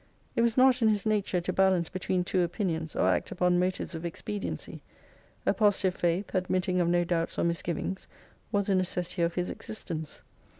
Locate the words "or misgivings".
7.37-8.07